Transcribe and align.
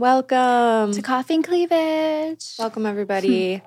Welcome. 0.00 0.94
to 0.94 1.02
Coffee 1.02 1.34
and 1.34 1.44
Cleavage. 1.44 2.54
Welcome, 2.58 2.86
everybody. 2.86 3.60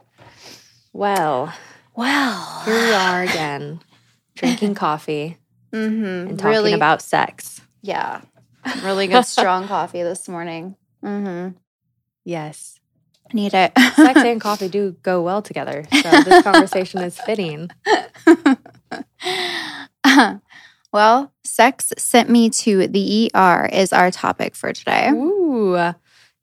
well, 0.92 1.54
Well, 1.96 2.62
here 2.66 2.74
we 2.74 2.92
are 2.92 3.22
again, 3.22 3.80
drinking 4.34 4.74
coffee 4.74 5.38
mm-hmm. 5.72 6.04
and 6.30 6.40
talking 6.40 6.50
really, 6.50 6.74
about 6.74 7.04
sex. 7.04 7.62
yeah, 7.84 8.22
really 8.82 9.06
good 9.06 9.28
strong 9.28 9.68
coffee 9.68 10.02
this 10.02 10.28
morning. 10.28 10.76
Mm-hmm. 11.06 11.56
Yes. 12.26 12.80
Need 13.32 13.54
it. 13.54 13.72
Sex 13.78 14.20
and 14.20 14.42
coffee 14.42 14.70
do 14.70 14.96
go 15.04 15.22
well 15.22 15.44
together. 15.44 15.86
So 16.02 16.10
this 16.24 16.42
conversation 16.42 17.04
is 17.04 17.16
fitting. 17.20 17.70
well, 20.92 21.32
sex 21.44 21.94
sent 22.00 22.28
me 22.28 22.50
to 22.50 22.88
the 22.88 23.30
ER 23.36 23.70
is 23.72 23.94
our 23.94 24.10
topic 24.10 24.56
for 24.56 24.74
today. 24.74 25.12
Ooh. 25.12 25.94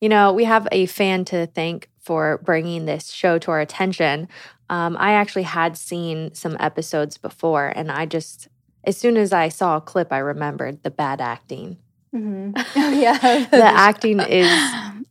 You 0.00 0.08
know, 0.08 0.32
we 0.32 0.44
have 0.44 0.66
a 0.72 0.86
fan 0.86 1.24
to 1.26 1.46
thank 1.46 1.90
for 1.98 2.38
bringing 2.42 2.86
this 2.86 3.10
show 3.10 3.38
to 3.38 3.50
our 3.50 3.60
attention. 3.60 4.28
Um, 4.70 4.96
I 4.98 5.12
actually 5.12 5.42
had 5.42 5.76
seen 5.76 6.34
some 6.34 6.56
episodes 6.58 7.18
before, 7.18 7.66
and 7.74 7.90
I 7.90 8.06
just, 8.06 8.48
as 8.84 8.96
soon 8.96 9.16
as 9.16 9.32
I 9.32 9.48
saw 9.48 9.76
a 9.76 9.80
clip, 9.80 10.12
I 10.12 10.18
remembered 10.18 10.82
the 10.82 10.90
bad 10.90 11.20
acting. 11.20 11.76
Mm-hmm. 12.14 12.52
Yeah, 13.00 13.46
The 13.50 13.62
acting 13.64 14.20
is 14.20 14.50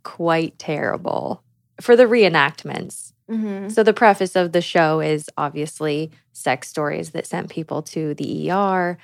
quite 0.04 0.58
terrible 0.60 1.44
for 1.80 1.96
the 1.96 2.04
reenactments. 2.06 3.14
Mhm. 3.30 3.72
So, 3.72 3.84
the 3.84 3.94
preface 3.94 4.36
of 4.36 4.54
the 4.54 4.62
show 4.62 5.00
is 5.02 5.30
obviously 5.38 6.10
sex 6.34 6.68
stories 6.68 7.12
that 7.12 7.28
sent 7.28 7.50
people 7.50 7.84
to 7.84 8.16
the 8.16 8.50
ER, 8.52 8.98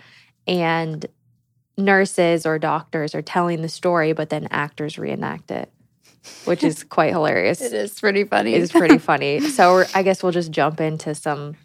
and 0.48 1.05
nurses 1.77 2.45
or 2.45 2.57
doctors 2.59 3.13
are 3.15 3.21
telling 3.21 3.61
the 3.61 3.70
story, 3.70 4.13
but 4.13 4.29
then 4.29 4.47
actors 4.52 4.97
reenact 4.97 5.52
it, 5.52 5.71
which 6.45 6.63
is 6.63 6.84
quite 6.89 7.11
hilarious. 7.11 7.61
It 7.61 7.73
is 7.73 7.99
pretty 7.99 8.23
funny. 8.23 8.53
It 8.53 8.61
is 8.61 8.71
pretty 8.71 8.98
funny. 9.09 9.41
So, 9.41 9.84
I 9.93 10.04
guess 10.04 10.23
we'll 10.23 10.32
just 10.32 10.51
jump 10.51 10.79
into 10.82 11.15
some 11.15 11.55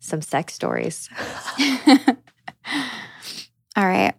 some 0.00 0.22
sex 0.22 0.54
stories. 0.54 1.08
All 3.76 3.86
right. 3.86 4.14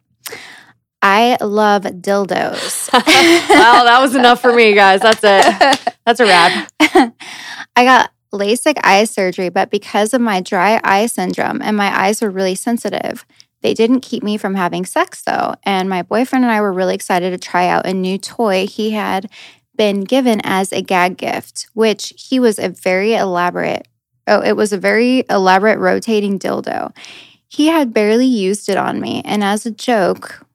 I 1.01 1.37
love 1.41 1.83
dildos. 1.83 2.91
well, 2.91 3.85
that 3.85 3.99
was 4.01 4.15
enough 4.15 4.41
for 4.41 4.53
me, 4.53 4.73
guys. 4.73 4.99
That's 5.01 5.21
it. 5.23 5.95
That's 6.05 6.19
a 6.19 6.25
wrap. 6.25 6.69
I 6.81 7.83
got 7.85 8.11
LASIK 8.33 8.77
eye 8.83 9.05
surgery, 9.05 9.49
but 9.49 9.71
because 9.71 10.13
of 10.13 10.19
my 10.21 10.41
dry 10.41 10.81
eye 10.83 11.05
syndrome 11.05 11.61
and 11.61 11.77
my 11.77 11.87
eyes 11.97 12.21
were 12.21 12.29
really 12.29 12.55
sensitive, 12.55 13.25
they 13.61 13.73
didn't 13.73 14.01
keep 14.01 14.23
me 14.23 14.37
from 14.37 14.55
having 14.55 14.85
sex 14.85 15.23
though. 15.23 15.55
And 15.63 15.89
my 15.89 16.01
boyfriend 16.01 16.45
and 16.45 16.51
I 16.51 16.61
were 16.61 16.73
really 16.73 16.95
excited 16.95 17.31
to 17.31 17.37
try 17.37 17.67
out 17.67 17.85
a 17.85 17.93
new 17.93 18.17
toy 18.17 18.67
he 18.67 18.91
had 18.91 19.29
been 19.75 20.01
given 20.01 20.41
as 20.43 20.73
a 20.73 20.81
gag 20.81 21.17
gift, 21.17 21.67
which 21.73 22.13
he 22.17 22.39
was 22.39 22.59
a 22.59 22.69
very 22.69 23.13
elaborate. 23.13 23.87
Oh, 24.27 24.41
it 24.41 24.55
was 24.55 24.73
a 24.73 24.77
very 24.77 25.23
elaborate 25.29 25.79
rotating 25.79 26.37
dildo. 26.37 26.95
He 27.47 27.67
had 27.67 27.93
barely 27.93 28.27
used 28.27 28.69
it 28.69 28.77
on 28.77 28.99
me, 28.99 29.23
and 29.25 29.43
as 29.43 29.65
a 29.65 29.71
joke, 29.71 30.45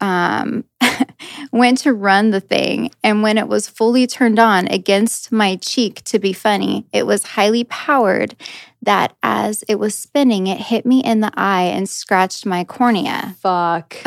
um, 0.00 0.64
went 1.52 1.78
to 1.78 1.92
run 1.92 2.30
the 2.30 2.40
thing. 2.40 2.90
And 3.02 3.22
when 3.22 3.38
it 3.38 3.48
was 3.48 3.68
fully 3.68 4.06
turned 4.06 4.38
on 4.38 4.68
against 4.68 5.32
my 5.32 5.56
cheek 5.56 6.02
to 6.04 6.18
be 6.18 6.32
funny, 6.32 6.86
it 6.92 7.06
was 7.06 7.24
highly 7.24 7.64
powered 7.64 8.36
that 8.82 9.16
as 9.22 9.64
it 9.68 9.78
was 9.78 9.98
spinning, 9.98 10.46
it 10.46 10.58
hit 10.58 10.86
me 10.86 11.00
in 11.02 11.20
the 11.20 11.32
eye 11.34 11.64
and 11.64 11.88
scratched 11.88 12.46
my 12.46 12.64
cornea. 12.64 13.36
Fuck. 13.40 13.96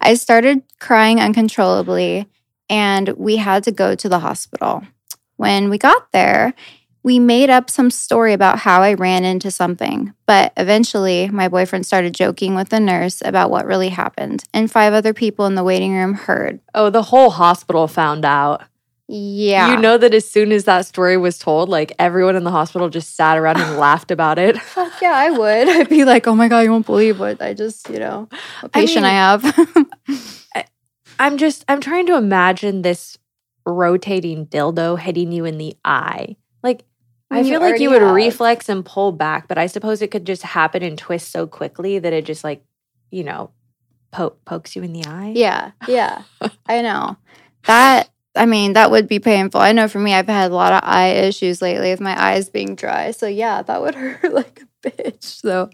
I 0.00 0.14
started 0.14 0.62
crying 0.78 1.20
uncontrollably, 1.20 2.26
and 2.68 3.08
we 3.10 3.36
had 3.36 3.64
to 3.64 3.72
go 3.72 3.94
to 3.94 4.08
the 4.08 4.20
hospital. 4.20 4.82
When 5.36 5.68
we 5.68 5.78
got 5.78 6.12
there, 6.12 6.54
we 7.02 7.18
made 7.18 7.48
up 7.48 7.70
some 7.70 7.90
story 7.90 8.32
about 8.32 8.58
how 8.58 8.82
I 8.82 8.94
ran 8.94 9.24
into 9.24 9.50
something, 9.50 10.12
but 10.26 10.52
eventually 10.56 11.28
my 11.28 11.48
boyfriend 11.48 11.86
started 11.86 12.14
joking 12.14 12.54
with 12.54 12.68
the 12.68 12.80
nurse 12.80 13.22
about 13.24 13.50
what 13.50 13.66
really 13.66 13.88
happened, 13.88 14.44
and 14.52 14.70
five 14.70 14.92
other 14.92 15.14
people 15.14 15.46
in 15.46 15.54
the 15.54 15.64
waiting 15.64 15.94
room 15.94 16.14
heard. 16.14 16.60
Oh, 16.74 16.90
the 16.90 17.02
whole 17.04 17.30
hospital 17.30 17.88
found 17.88 18.24
out. 18.24 18.62
Yeah. 19.12 19.72
You 19.74 19.80
know 19.80 19.98
that 19.98 20.14
as 20.14 20.30
soon 20.30 20.52
as 20.52 20.64
that 20.66 20.86
story 20.86 21.16
was 21.16 21.36
told, 21.36 21.68
like 21.68 21.92
everyone 21.98 22.36
in 22.36 22.44
the 22.44 22.50
hospital 22.52 22.88
just 22.88 23.16
sat 23.16 23.36
around 23.36 23.58
and 23.60 23.76
laughed 23.78 24.12
about 24.12 24.38
it. 24.38 24.56
Fuck 24.60 24.92
yeah, 25.02 25.14
I 25.16 25.30
would. 25.30 25.68
I'd 25.68 25.88
be 25.88 26.04
like, 26.04 26.28
oh 26.28 26.34
my 26.36 26.46
God, 26.46 26.60
you 26.60 26.70
won't 26.70 26.86
believe 26.86 27.18
what 27.18 27.42
I 27.42 27.52
just, 27.52 27.88
you 27.88 27.98
know, 27.98 28.28
what 28.60 28.70
I 28.72 28.80
patient 28.80 29.04
mean- 29.04 29.12
I, 29.12 30.18
have. 30.54 30.70
I'm 31.18 31.38
just, 31.38 31.64
I'm 31.68 31.80
trying 31.80 32.06
to 32.06 32.16
imagine 32.16 32.82
this 32.82 33.18
rotating 33.66 34.46
dildo 34.46 34.98
hitting 34.98 35.32
you 35.32 35.44
in 35.44 35.58
the 35.58 35.76
eye. 35.84 36.36
Like, 36.62 36.84
I 37.30 37.42
feel 37.42 37.60
like 37.60 37.80
you 37.80 37.90
would 37.90 38.02
have- 38.02 38.14
reflex 38.14 38.68
and 38.68 38.84
pull 38.84 39.12
back, 39.12 39.46
but 39.48 39.58
I 39.58 39.66
suppose 39.66 40.02
it 40.02 40.10
could 40.10 40.24
just 40.24 40.42
happen 40.42 40.82
and 40.82 40.98
twist 40.98 41.30
so 41.30 41.46
quickly 41.46 41.98
that 41.98 42.12
it 42.12 42.24
just 42.24 42.42
like, 42.44 42.64
you 43.10 43.22
know, 43.24 43.50
po- 44.10 44.34
pokes 44.44 44.74
you 44.74 44.82
in 44.82 44.92
the 44.92 45.04
eye. 45.06 45.32
yeah, 45.36 45.70
yeah, 45.86 46.22
I 46.66 46.82
know. 46.82 47.16
That, 47.66 48.08
I 48.34 48.46
mean, 48.46 48.72
that 48.72 48.90
would 48.90 49.06
be 49.06 49.18
painful. 49.20 49.60
I 49.60 49.72
know 49.72 49.86
for 49.88 49.98
me, 49.98 50.14
I've 50.14 50.26
had 50.28 50.50
a 50.50 50.54
lot 50.54 50.72
of 50.72 50.80
eye 50.82 51.10
issues 51.10 51.60
lately 51.62 51.90
with 51.90 52.00
my 52.00 52.20
eyes 52.20 52.48
being 52.48 52.74
dry. 52.74 53.10
So 53.12 53.26
yeah, 53.26 53.62
that 53.62 53.80
would 53.80 53.94
hurt 53.96 54.32
like 54.32 54.62
a 54.62 54.88
bitch. 54.88 55.22
So, 55.22 55.68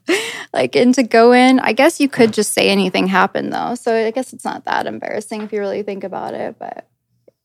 like, 0.53 0.75
and 0.77 0.95
to 0.95 1.03
go 1.03 1.33
in, 1.33 1.61
I 1.61 1.73
guess 1.73 2.01
you 2.01 2.09
could 2.09 2.33
just 2.33 2.53
say 2.53 2.69
anything 2.69 3.07
happened 3.07 3.53
though. 3.53 3.75
So 3.77 3.95
I 3.95 4.11
guess 4.11 4.33
it's 4.33 4.45
not 4.45 4.65
that 4.65 4.87
embarrassing 4.87 5.43
if 5.43 5.53
you 5.53 5.61
really 5.61 5.83
think 5.83 6.03
about 6.05 6.35
it. 6.35 6.57
But 6.59 6.89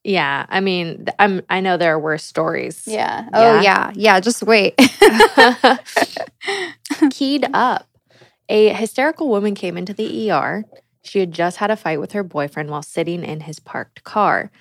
Yeah, 0.03 0.45
I 0.49 0.61
mean, 0.61 1.05
I'm 1.19 1.41
I 1.49 1.59
know 1.61 1.77
there 1.77 1.93
are 1.93 1.99
worse 1.99 2.23
stories. 2.23 2.83
yeah. 2.87 3.27
Oh, 3.33 3.55
Yeah. 3.55 3.61
yeah. 3.61 3.91
Yeah. 3.95 4.19
Just 4.19 4.41
wait. 4.43 4.75
Keyed 7.11 7.47
up. 7.53 7.87
A 8.49 8.69
hysterical 8.69 9.29
woman 9.29 9.55
came 9.55 9.77
into 9.77 9.93
the 9.93 10.31
ER. 10.31 10.65
She 11.03 11.19
had 11.19 11.31
just 11.31 11.57
had 11.57 11.71
a 11.71 11.75
fight 11.77 11.99
with 11.99 12.11
her 12.13 12.23
boyfriend 12.23 12.69
while 12.69 12.83
sitting 12.83 13.23
in 13.23 13.41
his 13.41 13.59
parked 13.59 14.03
car. 14.03 14.51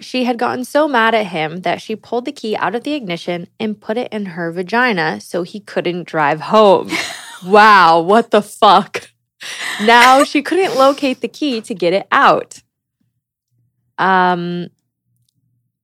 She 0.00 0.24
had 0.24 0.38
gotten 0.38 0.64
so 0.64 0.86
mad 0.88 1.14
at 1.14 1.26
him 1.26 1.62
that 1.62 1.80
she 1.80 1.96
pulled 1.96 2.26
the 2.26 2.32
key 2.32 2.56
out 2.56 2.74
of 2.74 2.84
the 2.84 2.92
ignition 2.94 3.46
and 3.58 3.80
put 3.80 3.96
it 3.96 4.12
in 4.12 4.26
her 4.26 4.50
vagina 4.52 5.20
so 5.20 5.42
he 5.42 5.60
couldn't 5.60 6.06
drive 6.06 6.40
home. 6.42 6.90
wow, 7.46 8.00
what 8.00 8.30
the 8.30 8.42
fuck? 8.42 9.10
Now 9.82 10.24
she 10.24 10.42
couldn't 10.42 10.76
locate 10.76 11.20
the 11.20 11.28
key 11.28 11.60
to 11.62 11.74
get 11.74 11.92
it 11.94 12.06
out. 12.10 12.60
Um 13.98 14.68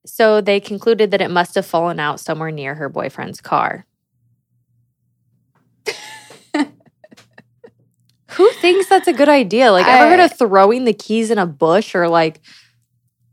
so 0.05 0.41
they 0.41 0.61
concluded 0.61 1.11
that 1.11 1.21
it 1.21 1.31
must 1.31 1.55
have 1.55 1.67
fallen 1.67 2.01
out 2.01 2.21
somewhere 2.21 2.51
near 2.51 2.75
her 2.75 2.89
boyfriend's 2.89 3.41
car. 3.41 3.87
Who 8.33 8.51
thinks 8.53 8.87
that's 8.89 9.09
a 9.09 9.13
good 9.13 9.29
idea? 9.29 9.71
Like, 9.73 9.87
I, 9.87 9.99
ever 9.99 10.11
heard 10.11 10.21
of 10.21 10.39
throwing 10.39 10.85
the 10.85 10.95
keys 10.95 11.31
in 11.31 11.37
a 11.39 11.45
bush 11.47 11.95
or 11.95 12.09
like, 12.09 12.41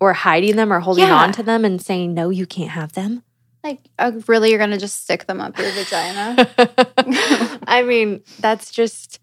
or 0.01 0.11
hiding 0.13 0.57
them 0.57 0.73
or 0.73 0.79
holding 0.81 1.05
Yeah. 1.07 1.15
on 1.15 1.31
to 1.33 1.43
them 1.43 1.63
and 1.63 1.81
saying, 1.81 2.13
no, 2.13 2.29
you 2.29 2.45
can't 2.45 2.71
have 2.71 2.93
them? 2.93 3.23
like, 3.61 3.79
uh, 3.99 4.13
really, 4.27 4.49
you're 4.49 4.57
going 4.57 4.69
to 4.71 4.77
just 4.77 5.03
stick 5.03 5.25
them 5.27 5.41
up 5.41 5.57
your 5.57 5.69
vagina? 5.71 6.47
I 7.67 7.83
mean, 7.85 8.21
that's 8.39 8.71
just, 8.71 9.19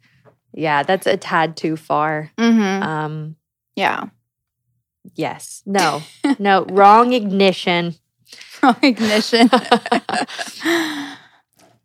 yeah, 0.53 0.83
that's 0.83 1.07
a 1.07 1.17
tad 1.17 1.57
too 1.57 1.75
far. 1.77 2.31
mm-hmm. 2.37 2.83
Um, 2.83 3.37
Yeah. 3.77 4.05
Yes, 5.15 5.63
no, 5.67 6.03
no, 6.39 6.65
wrong 6.67 7.13
ignition. 7.13 7.95
Wrong 8.63 8.77
ignition. 8.83 9.49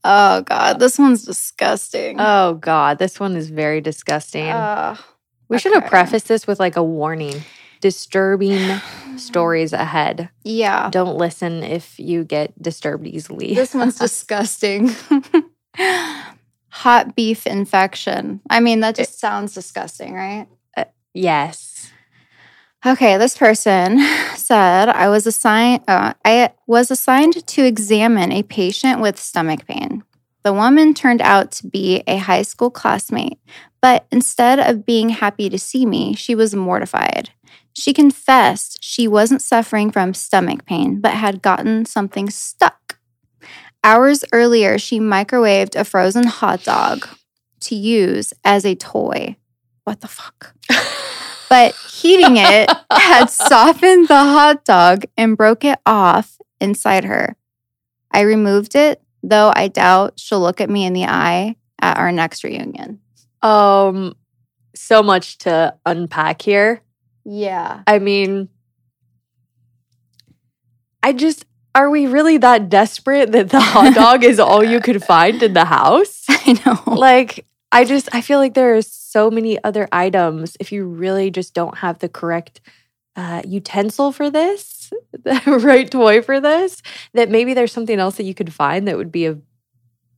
oh 0.04 0.42
God, 0.42 0.80
this 0.80 0.98
one's 0.98 1.24
disgusting. 1.24 2.18
Oh 2.20 2.56
God, 2.56 2.98
this 2.98 3.20
one 3.20 3.36
is 3.36 3.50
very 3.50 3.82
disgusting. 3.82 4.48
Uh, 4.48 4.96
we 5.50 5.60
should 5.60 5.74
have 5.74 5.84
okay. 5.84 5.90
prefaced 5.90 6.28
this 6.28 6.48
with 6.48 6.60
like 6.60 6.78
a 6.78 6.84
warning: 6.84 7.42
disturbing 7.82 8.80
stories 9.18 9.74
ahead. 9.74 10.30
yeah, 10.44 10.90
Don't 10.90 11.18
listen 11.18 11.64
if 11.64 12.00
you 12.00 12.24
get 12.24 12.60
disturbed 12.62 13.06
easily. 13.06 13.54
this 13.54 13.74
one's 13.74 13.98
disgusting. 14.00 14.92
Hot 16.70 17.16
beef 17.16 17.46
infection. 17.46 18.40
I 18.50 18.62
mean, 18.62 18.80
that 18.80 18.96
just 18.96 19.20
sounds 19.20 19.54
disgusting, 19.54 20.14
right? 20.14 20.48
yes. 21.14 21.92
Okay, 22.84 23.18
this 23.18 23.38
person 23.38 24.00
said 24.36 24.90
I 24.90 25.10
was 25.10 25.28
assigned 25.28 25.84
uh, 25.88 26.14
I 26.26 26.52
was 26.66 26.90
assigned 26.90 27.46
to 27.46 27.64
examine 27.64 28.32
a 28.32 28.44
patient 28.44 29.00
with 29.02 29.20
stomach 29.20 29.68
pain. 29.68 30.04
The 30.44 30.54
woman 30.54 30.96
turned 30.96 31.22
out 31.22 31.52
to 31.54 31.68
be 31.68 32.04
a 32.08 32.18
high 32.18 32.42
school 32.42 32.72
classmate, 32.72 33.38
but 33.82 34.08
instead 34.12 34.60
of 34.60 34.86
being 34.86 35.10
happy 35.10 35.48
to 35.50 35.60
see 35.60 35.86
me, 35.86 36.16
she 36.16 36.34
was 36.34 36.56
mortified. 36.56 37.30
She 37.74 37.94
confessed 37.94 38.84
she 38.84 39.08
wasn't 39.08 39.44
suffering 39.44 39.92
from 39.92 40.16
stomach 40.16 40.66
pain, 40.66 41.00
but 41.00 41.12
had 41.12 41.44
gotten 41.44 41.86
something 41.86 42.32
stuck. 42.32 42.98
Hours 43.84 44.26
earlier, 44.34 44.80
she 44.80 45.00
microwaved 45.00 45.80
a 45.80 45.86
frozen 45.86 46.26
hot 46.26 46.64
dog 46.64 47.08
to 47.62 47.76
use 47.76 48.34
as 48.44 48.66
a 48.66 48.74
toy. 48.74 49.36
What 49.84 50.02
the 50.02 50.08
fuck? 50.08 50.56
but 51.52 51.76
heating 51.76 52.38
it 52.38 52.70
had 52.90 53.26
softened 53.30 54.08
the 54.08 54.16
hot 54.16 54.64
dog 54.64 55.04
and 55.18 55.36
broke 55.36 55.66
it 55.66 55.78
off 55.86 56.38
inside 56.62 57.04
her. 57.04 57.36
I 58.10 58.22
removed 58.22 58.74
it, 58.74 59.02
though 59.22 59.52
I 59.54 59.68
doubt 59.68 60.14
she'll 60.18 60.40
look 60.40 60.62
at 60.62 60.70
me 60.70 60.86
in 60.86 60.94
the 60.94 61.04
eye 61.04 61.58
at 61.82 61.98
our 61.98 62.14
next 62.14 62.46
reunion. 62.46 63.02
Um, 63.42 64.16
so 64.76 65.04
much 65.04 65.40
to 65.40 65.76
unpack 65.86 66.42
here. 66.42 66.84
Yeah. 67.26 67.84
I 67.86 68.00
mean, 68.00 68.48
I 71.04 71.12
just 71.12 71.46
are 71.76 71.90
we 71.90 72.08
really 72.08 72.38
that 72.38 72.70
desperate 72.70 73.34
that 73.34 73.50
the 73.50 73.60
hot 73.60 73.94
dog 73.94 74.24
is 74.24 74.40
all 74.40 74.64
you 74.64 74.80
could 74.80 75.04
find 75.04 75.44
in 75.44 75.52
the 75.52 75.66
house? 75.66 76.24
I 76.30 76.62
know. 76.66 76.96
Like, 76.96 77.46
I 77.72 77.86
just 77.86 78.10
I 78.14 78.22
feel 78.22 78.40
like 78.40 78.54
there 78.54 78.76
are 78.76 78.82
so 78.82 79.32
many 79.32 79.62
other 79.64 79.88
items 79.92 80.58
if 80.60 80.72
you 80.72 80.86
really 80.86 81.32
just 81.32 81.54
don't 81.54 81.78
have 81.78 82.00
the 82.00 82.10
correct 82.10 82.62
uh, 83.16 83.42
utensil 83.46 84.12
for 84.12 84.30
this, 84.30 84.92
the 85.24 85.60
right 85.64 85.90
toy 85.90 86.22
for 86.22 86.40
this, 86.40 86.82
that 87.14 87.30
maybe 87.30 87.54
there's 87.54 87.72
something 87.72 88.00
else 88.00 88.18
that 88.18 88.24
you 88.24 88.34
could 88.34 88.54
find 88.54 88.88
that 88.88 88.98
would 88.98 89.12
be 89.12 89.26
of 89.26 89.42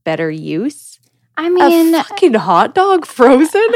better 0.04 0.30
use. 0.30 0.98
I 1.36 1.48
mean, 1.48 1.94
a 1.94 2.04
fucking 2.04 2.34
hot 2.34 2.74
dog 2.74 3.06
frozen? 3.18 3.68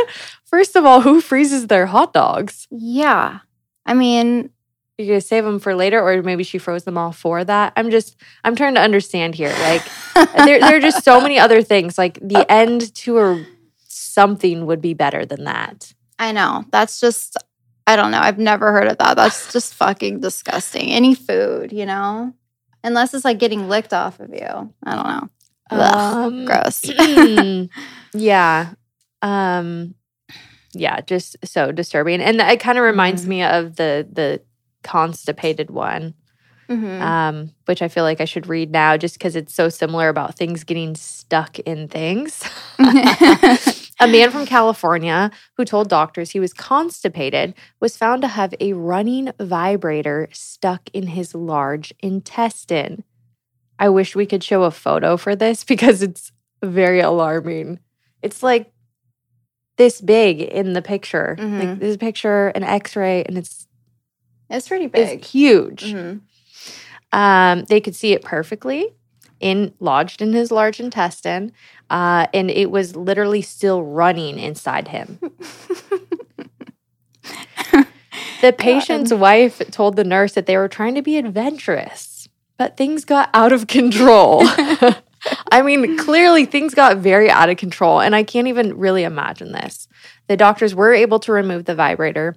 First 0.45 0.77
of 0.77 0.85
all, 0.85 1.01
who 1.01 1.21
freezes 1.21 1.67
their 1.67 1.87
hot 1.87 2.13
dogs? 2.13 2.67
yeah. 2.71 3.41
I 3.87 3.95
mean, 3.95 4.51
you're 4.99 5.07
gonna 5.07 5.21
save 5.23 5.45
them 5.45 5.59
for 5.59 5.75
later, 5.75 5.99
or 6.07 6.23
maybe 6.23 6.45
she 6.45 6.59
froze 6.59 6.85
them 6.85 6.99
all 6.99 7.11
for 7.11 7.43
that. 7.43 7.73
I'm 7.75 7.91
just, 7.91 8.17
I'm 8.45 8.55
trying 8.55 8.75
to 8.75 8.83
understand 8.83 9.35
here. 9.35 9.55
Like, 9.61 9.83
there, 10.37 10.61
there 10.61 10.77
are 10.77 10.81
just 10.81 11.05
so 11.05 11.23
many 11.23 11.39
other 11.39 11.63
things. 11.63 11.97
Like 11.97 12.19
the 12.21 12.45
end 12.53 12.95
to 12.97 13.19
a 13.19 13.47
something 13.99 14.67
would 14.67 14.81
be 14.81 14.95
better 14.95 15.25
than 15.27 15.45
that. 15.45 15.93
I 16.19 16.33
know. 16.33 16.65
That's 16.73 17.01
just, 17.01 17.37
I 17.87 17.97
don't 17.97 18.11
know. 18.11 18.21
I've 18.21 18.39
never 18.39 18.73
heard 18.73 18.89
of 18.89 18.99
that. 18.99 19.17
That's 19.17 19.53
just 19.53 19.75
fucking 19.75 20.21
disgusting. 20.21 20.91
Any 20.91 21.15
food, 21.15 21.73
you 21.73 21.87
know? 21.87 22.33
Unless 22.85 23.15
it's 23.15 23.25
like 23.25 23.39
getting 23.39 23.69
licked 23.69 23.93
off 23.93 24.21
of 24.21 24.31
you. 24.33 24.73
I 24.85 24.95
don't 24.95 25.07
know. 25.09 25.29
Ugh, 25.71 26.17
Um, 26.33 26.45
gross. 26.47 26.83
yeah. 28.15 28.71
Um, 29.23 29.95
yeah, 30.73 31.01
just 31.01 31.37
so 31.45 31.73
disturbing. 31.73 32.21
And 32.21 32.41
it 32.41 32.61
kind 32.61 32.79
of 32.79 32.85
reminds 32.85 33.25
Mhm. 33.25 33.29
me 33.29 33.43
of 33.43 33.77
the 33.77 34.07
the 34.11 34.41
constipated 34.85 35.71
one. 35.71 36.15
Mhm. 36.71 37.01
um, 37.01 37.51
which 37.65 37.81
I 37.81 37.89
feel 37.89 38.05
like 38.05 38.21
I 38.21 38.27
should 38.27 38.47
read 38.47 38.71
now 38.71 38.99
just 38.99 39.15
because 39.15 39.35
it's 39.37 39.55
so 39.55 39.71
similar 39.71 40.11
about 40.11 40.37
things 40.37 40.65
getting 40.65 40.95
stuck 40.97 41.59
in 41.61 41.89
things. 41.89 42.45
a 44.01 44.07
man 44.09 44.31
from 44.31 44.47
California 44.47 45.31
who 45.57 45.65
told 45.65 45.89
doctors 45.89 46.31
he 46.31 46.41
was 46.41 46.53
constipated 46.53 47.55
was 47.81 47.97
found 47.97 48.23
to 48.23 48.29
have 48.29 48.55
a 48.61 48.73
running 48.75 49.31
vibrator 49.41 50.29
stuck 50.33 50.89
in 50.93 51.09
his 51.09 51.35
large 51.35 51.93
intestine. 52.01 53.05
I 53.79 53.89
wish 53.89 54.15
we 54.17 54.27
could 54.27 54.43
show 54.45 54.63
a 54.65 54.71
photo 54.71 55.17
for 55.17 55.35
this 55.37 55.65
because 55.73 56.03
it's 56.03 56.33
very 56.63 57.01
alarming. 57.01 57.81
It's 58.23 58.43
like 58.43 58.73
this 59.77 60.01
big 60.01 60.41
in 60.41 60.73
the 60.73 60.83
picture. 60.83 61.37
Like 61.39 61.49
Mhm. 61.69 61.79
this 61.81 61.97
picture, 61.97 62.49
an 62.49 62.65
x-ray, 62.65 63.23
and 63.25 63.39
it's, 63.39 63.69
it's 64.51 64.67
pretty 64.69 64.89
big. 64.89 65.21
it's 65.21 65.31
huge. 65.31 65.93
Mhm. 65.93 66.21
Um, 67.13 67.65
they 67.69 67.81
could 67.81 67.95
see 67.97 68.13
it 68.13 68.23
perfectly 68.23 68.95
in 69.41 69.75
lodged 69.81 70.23
in 70.23 70.33
his 70.33 70.51
large 70.51 70.81
intestine, 70.81 71.53
uh, 71.91 72.27
and 72.33 72.51
it 72.51 72.71
was 72.71 72.97
literally 72.97 73.43
still 73.43 73.83
running 73.83 74.39
inside 74.39 74.89
him. 74.89 75.19
The 78.41 78.53
patient's 78.53 79.13
wife 79.13 79.61
told 79.73 79.97
the 79.97 80.05
nurse 80.05 80.35
that 80.35 80.47
they 80.47 80.57
were 80.57 80.69
trying 80.69 80.95
to 80.95 81.03
be 81.03 81.17
adventurous, 81.17 82.29
but 82.57 82.77
things 82.77 83.05
got 83.05 83.31
out 83.35 83.53
of 83.53 83.67
control. 83.67 84.43
I 85.51 85.63
mean, 85.63 85.99
clearly 85.99 86.45
things 86.45 86.73
got 86.73 86.99
very 86.99 87.29
out 87.29 87.51
of 87.51 87.57
control, 87.57 88.01
and 88.01 88.15
I 88.15 88.23
can't 88.23 88.47
even 88.47 88.79
really 88.79 89.03
imagine 89.03 89.51
this. 89.51 89.89
The 90.29 90.37
doctors 90.37 90.73
were 90.73 90.95
able 90.95 91.19
to 91.21 91.33
remove 91.33 91.65
the 91.65 91.75
vibrator, 91.75 92.37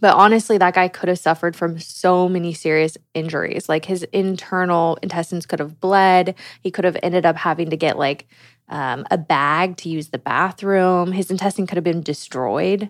but 0.00 0.14
honestly, 0.14 0.58
that 0.58 0.74
guy 0.74 0.88
could 0.88 1.08
have 1.08 1.18
suffered 1.18 1.54
from 1.54 1.78
so 1.78 2.28
many 2.28 2.52
serious 2.54 2.96
injuries. 3.14 3.68
Like 3.68 3.84
his 3.84 4.02
internal 4.12 4.98
intestines 5.02 5.46
could 5.46 5.58
have 5.58 5.78
bled. 5.80 6.34
He 6.62 6.70
could 6.70 6.84
have 6.84 6.96
ended 7.02 7.26
up 7.26 7.36
having 7.36 7.70
to 7.70 7.76
get 7.76 7.98
like 7.98 8.26
um, 8.68 9.04
a 9.10 9.18
bag 9.18 9.76
to 9.78 9.88
use 9.88 10.08
the 10.08 10.18
bathroom. 10.18 11.12
His 11.12 11.30
intestine 11.30 11.66
could 11.66 11.76
have 11.76 11.84
been 11.84 12.02
destroyed. 12.02 12.88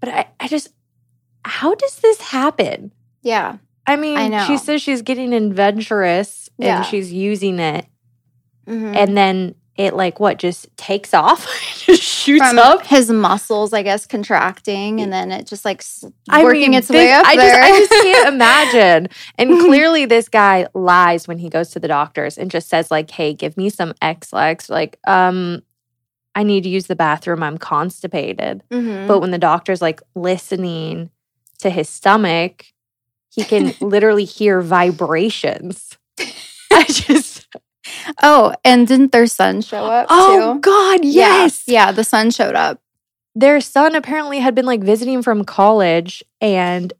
But 0.00 0.08
I, 0.10 0.26
I 0.38 0.48
just, 0.48 0.68
how 1.44 1.74
does 1.74 1.96
this 2.00 2.20
happen? 2.20 2.92
yeah. 3.22 3.58
I 3.86 3.96
mean, 3.96 4.16
I 4.34 4.46
she 4.46 4.56
says 4.56 4.82
she's 4.82 5.02
getting 5.02 5.32
adventurous 5.32 6.48
Yeah. 6.58 6.76
and 6.76 6.86
she's 6.86 7.12
using 7.12 7.58
it, 7.58 7.86
Mhm. 8.68 8.94
and 8.94 9.16
then 9.16 9.54
it 9.76 9.94
like 9.94 10.20
what 10.20 10.38
just 10.38 10.68
takes 10.76 11.14
off, 11.14 11.46
just 11.86 12.02
shoots 12.02 12.46
From 12.46 12.58
up. 12.58 12.84
his 12.86 13.10
muscles, 13.10 13.72
I 13.72 13.82
guess, 13.82 14.06
contracting, 14.06 15.00
and 15.00 15.12
then 15.12 15.30
it 15.32 15.46
just 15.46 15.64
like 15.64 15.82
I 16.28 16.42
working 16.44 16.72
mean, 16.72 16.74
its 16.74 16.90
way 16.90 17.12
up 17.12 17.24
I 17.26 17.36
there. 17.36 17.54
just, 17.54 17.62
I 17.62 17.78
just 17.78 17.90
can't 18.02 18.34
imagine. 18.34 19.08
And 19.38 19.60
clearly, 19.66 20.04
this 20.06 20.28
guy 20.28 20.66
lies 20.74 21.26
when 21.26 21.38
he 21.38 21.48
goes 21.48 21.70
to 21.70 21.80
the 21.80 21.88
doctors 21.88 22.36
and 22.36 22.50
just 22.50 22.68
says 22.68 22.90
like, 22.90 23.10
"Hey, 23.10 23.32
give 23.32 23.56
me 23.56 23.70
some 23.70 23.94
Ex-Lax." 24.02 24.68
Like, 24.68 24.98
um, 25.06 25.62
I 26.34 26.42
need 26.42 26.62
to 26.64 26.68
use 26.68 26.86
the 26.86 26.96
bathroom. 26.96 27.42
I'm 27.42 27.58
constipated. 27.58 28.62
Mhm. 28.70 29.06
But 29.08 29.20
when 29.20 29.30
the 29.30 29.38
doctor's 29.38 29.80
like 29.82 30.00
listening 30.14 31.10
to 31.58 31.70
his 31.70 31.88
stomach, 31.88 32.66
he 33.30 33.44
can 33.44 33.74
literally 33.80 34.24
hear 34.24 34.60
vibrations. 34.60 35.96
I 36.72 36.84
just, 36.84 37.39
oh, 38.22 38.54
and 38.64 38.86
didn't 38.86 39.12
their 39.12 39.26
son 39.26 39.62
show 39.62 39.84
up 39.84 40.06
oh 40.10 40.54
too? 40.54 40.60
God, 40.60 41.04
yes. 41.04 41.64
Yeah, 41.66 41.92
the 41.92 42.04
son 42.04 42.30
showed 42.30 42.54
up. 42.54 42.80
Their 43.34 43.60
son 43.60 43.94
apparently 43.94 44.40
had 44.40 44.54
been 44.54 44.66
like 44.66 44.82
visiting 44.82 45.22
from 45.22 45.44
college 45.44 46.22
and 46.40 46.92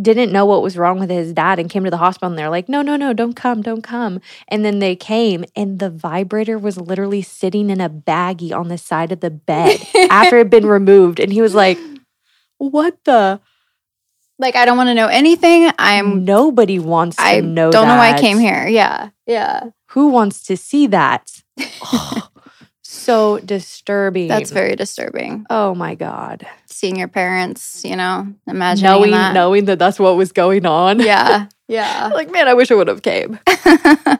didn't 0.00 0.32
know 0.32 0.46
what 0.46 0.62
was 0.62 0.78
wrong 0.78 0.98
with 0.98 1.10
his 1.10 1.32
dad 1.32 1.58
and 1.58 1.68
came 1.68 1.84
to 1.84 1.90
the 1.90 1.96
hospital 1.96 2.28
and 2.28 2.38
they're 2.38 2.48
like, 2.48 2.68
no, 2.68 2.80
no, 2.82 2.96
no, 2.96 3.12
don't 3.12 3.34
come, 3.34 3.60
don't 3.60 3.82
come. 3.82 4.20
And 4.48 4.64
then 4.64 4.78
they 4.78 4.96
came 4.96 5.44
and 5.54 5.78
the 5.78 5.90
vibrator 5.90 6.58
was 6.58 6.78
literally 6.78 7.20
sitting 7.22 7.68
in 7.68 7.80
a 7.80 7.90
baggie 7.90 8.54
on 8.54 8.68
the 8.68 8.78
side 8.78 9.12
of 9.12 9.20
the 9.20 9.30
bed 9.30 9.80
after 10.10 10.36
it 10.36 10.44
had 10.44 10.50
been 10.50 10.66
removed. 10.66 11.20
And 11.20 11.32
he 11.32 11.42
was 11.42 11.54
like, 11.54 11.78
what 12.58 12.96
the? 13.04 13.40
like, 14.40 14.56
I 14.56 14.64
don't 14.64 14.78
want 14.78 14.88
to 14.88 14.94
know 14.94 15.06
anything. 15.06 15.70
I'm. 15.78 16.24
Nobody 16.24 16.78
wants 16.78 17.16
to 17.18 17.22
I 17.22 17.40
know 17.40 17.70
don't 17.70 17.86
know 17.86 17.96
why 17.96 18.14
I 18.14 18.20
came 18.20 18.38
here. 18.38 18.66
Yeah. 18.66 19.10
Yeah. 19.26 19.70
Who 19.90 20.08
wants 20.08 20.44
to 20.44 20.56
see 20.56 20.86
that? 20.88 21.42
Oh, 21.58 22.28
so 22.82 23.38
disturbing. 23.40 24.28
That's 24.28 24.52
very 24.52 24.76
disturbing. 24.76 25.46
Oh 25.50 25.74
my 25.74 25.96
god. 25.96 26.46
Seeing 26.66 26.96
your 26.96 27.08
parents, 27.08 27.84
you 27.84 27.96
know, 27.96 28.32
imagining 28.46 28.90
knowing 28.90 29.10
that. 29.10 29.34
knowing 29.34 29.64
that 29.64 29.80
that's 29.80 29.98
what 29.98 30.16
was 30.16 30.32
going 30.32 30.66
on. 30.66 31.00
Yeah. 31.00 31.46
Yeah. 31.70 32.10
like 32.12 32.32
man, 32.32 32.48
I 32.48 32.54
wish 32.54 32.72
I 32.72 32.74
would 32.74 32.88
have 32.88 33.02
came. 33.02 33.38
oh 33.48 34.18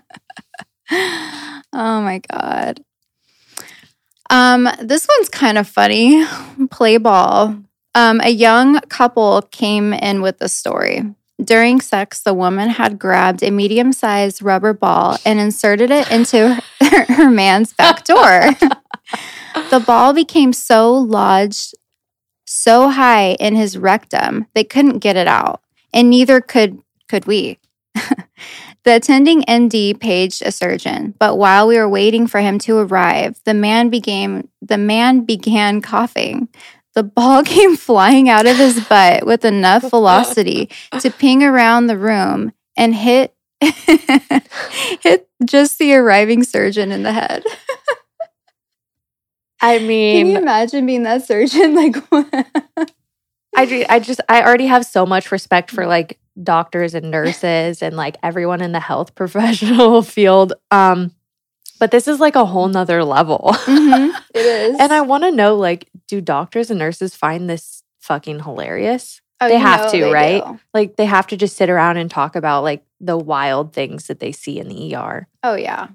my 1.72 2.20
god. 2.30 2.80
Um, 4.30 4.68
this 4.80 5.08
one's 5.08 5.28
kind 5.28 5.58
of 5.58 5.66
funny. 5.66 6.24
Play 6.70 6.98
ball. 6.98 7.56
Um, 7.96 8.20
a 8.22 8.30
young 8.30 8.78
couple 8.82 9.42
came 9.50 9.92
in 9.92 10.22
with 10.22 10.38
the 10.38 10.48
story. 10.48 11.12
During 11.44 11.80
sex, 11.80 12.20
the 12.20 12.34
woman 12.34 12.68
had 12.68 12.98
grabbed 12.98 13.42
a 13.42 13.50
medium 13.50 13.92
sized 13.92 14.42
rubber 14.42 14.72
ball 14.72 15.16
and 15.24 15.38
inserted 15.38 15.90
it 15.90 16.10
into 16.10 16.60
her, 16.80 17.04
her 17.14 17.30
man's 17.30 17.72
back 17.72 18.04
door. 18.04 18.50
the 19.70 19.82
ball 19.86 20.12
became 20.12 20.52
so 20.52 20.92
lodged 20.92 21.74
so 22.50 22.90
high 22.90 23.34
in 23.34 23.54
his 23.54 23.78
rectum, 23.78 24.46
they 24.54 24.64
couldn't 24.64 24.98
get 24.98 25.16
it 25.16 25.28
out, 25.28 25.62
and 25.92 26.10
neither 26.10 26.40
could 26.40 26.80
could 27.08 27.24
we. 27.24 27.58
the 27.94 28.96
attending 28.96 29.42
MD 29.42 29.98
paged 29.98 30.42
a 30.42 30.50
surgeon, 30.50 31.14
but 31.18 31.38
while 31.38 31.68
we 31.68 31.76
were 31.76 31.88
waiting 31.88 32.26
for 32.26 32.40
him 32.40 32.58
to 32.60 32.78
arrive, 32.78 33.40
the 33.44 33.54
man 33.54 33.88
began 33.88 34.48
the 34.60 34.78
man 34.78 35.24
began 35.24 35.80
coughing. 35.80 36.48
The 36.94 37.02
ball 37.02 37.42
came 37.44 37.76
flying 37.76 38.28
out 38.28 38.46
of 38.46 38.56
his 38.56 38.84
butt 38.86 39.26
with 39.26 39.44
enough 39.44 39.82
velocity 39.90 40.70
to 41.00 41.10
ping 41.10 41.42
around 41.42 41.86
the 41.86 41.98
room 41.98 42.52
and 42.76 42.94
hit 42.94 43.34
hit 43.60 45.28
just 45.44 45.78
the 45.78 45.94
arriving 45.94 46.42
surgeon 46.42 46.92
in 46.92 47.02
the 47.02 47.12
head. 47.12 47.44
I 49.60 49.78
mean, 49.78 50.16
Can 50.16 50.26
you 50.32 50.38
imagine 50.38 50.86
being 50.86 51.02
that 51.02 51.26
surgeon? 51.26 51.74
Like, 51.74 51.96
I 53.54 53.86
I 53.88 53.98
just 54.00 54.20
I 54.28 54.42
already 54.42 54.66
have 54.66 54.86
so 54.86 55.04
much 55.04 55.30
respect 55.30 55.70
for 55.70 55.86
like 55.86 56.18
doctors 56.42 56.94
and 56.94 57.10
nurses 57.10 57.82
and 57.82 57.96
like 57.96 58.16
everyone 58.22 58.62
in 58.62 58.72
the 58.72 58.80
health 58.80 59.14
professional 59.14 60.02
field. 60.02 60.54
Um, 60.70 61.12
but 61.80 61.90
this 61.90 62.06
is 62.06 62.20
like 62.20 62.36
a 62.36 62.44
whole 62.44 62.68
nother 62.68 63.02
level. 63.02 63.50
Mhm, 63.64 64.12
it 64.34 64.46
is. 64.46 64.76
And 64.78 64.92
I 64.92 65.00
want 65.00 65.24
to 65.24 65.32
know 65.32 65.56
like, 65.56 65.88
do 66.06 66.20
doctors 66.20 66.70
and 66.70 66.78
nurses 66.78 67.16
find 67.16 67.50
this 67.50 67.82
fucking 67.98 68.40
hilarious. 68.44 69.20
Oh, 69.40 69.48
They 69.48 69.58
have 69.58 69.90
to, 69.90 69.98
they 69.98 70.12
right? 70.12 70.44
do. 70.44 70.60
Like 70.74 70.96
they 70.96 71.06
have 71.06 71.26
to 71.28 71.36
just 71.36 71.56
sit 71.56 71.68
around 71.70 71.96
and 71.96 72.10
talk 72.10 72.36
about 72.36 72.62
like 72.62 72.84
the 73.00 73.16
wild 73.18 73.72
things 73.72 74.06
that 74.06 74.20
they 74.20 74.30
see 74.32 74.58
in 74.60 74.68
the 74.68 74.94
ER. 74.94 75.26
Oh 75.42 75.54
yeah. 75.56 75.88